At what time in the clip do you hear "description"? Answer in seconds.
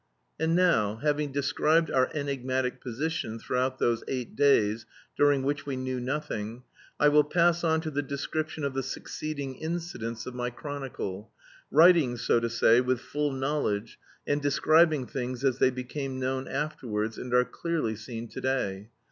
8.01-8.63